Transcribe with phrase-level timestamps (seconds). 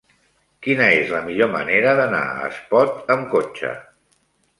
[0.67, 3.71] Quina és la millor manera d'anar a Espot amb cotxe?